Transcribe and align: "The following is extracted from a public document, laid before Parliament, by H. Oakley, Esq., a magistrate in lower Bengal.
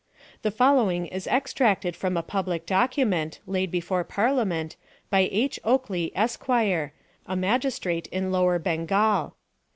"The 0.41 0.49
following 0.49 1.05
is 1.05 1.27
extracted 1.27 1.95
from 1.95 2.17
a 2.17 2.23
public 2.23 2.65
document, 2.65 3.37
laid 3.45 3.69
before 3.69 4.03
Parliament, 4.03 4.75
by 5.11 5.29
H. 5.31 5.59
Oakley, 5.63 6.11
Esq., 6.15 6.49
a 6.49 7.35
magistrate 7.35 8.07
in 8.07 8.31
lower 8.31 8.57
Bengal. 8.57 9.35